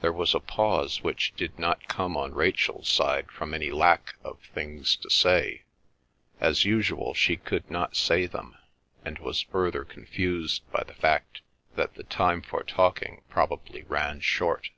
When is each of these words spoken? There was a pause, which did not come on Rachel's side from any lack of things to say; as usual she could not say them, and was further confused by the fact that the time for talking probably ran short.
There 0.00 0.12
was 0.12 0.34
a 0.34 0.40
pause, 0.40 1.04
which 1.04 1.32
did 1.36 1.56
not 1.56 1.86
come 1.86 2.16
on 2.16 2.34
Rachel's 2.34 2.88
side 2.88 3.30
from 3.30 3.54
any 3.54 3.70
lack 3.70 4.16
of 4.24 4.40
things 4.40 4.96
to 4.96 5.08
say; 5.08 5.62
as 6.40 6.64
usual 6.64 7.14
she 7.14 7.36
could 7.36 7.70
not 7.70 7.94
say 7.94 8.26
them, 8.26 8.56
and 9.04 9.20
was 9.20 9.42
further 9.42 9.84
confused 9.84 10.68
by 10.72 10.82
the 10.82 10.94
fact 10.94 11.42
that 11.76 11.94
the 11.94 12.02
time 12.02 12.42
for 12.42 12.64
talking 12.64 13.22
probably 13.28 13.84
ran 13.84 14.18
short. 14.18 14.70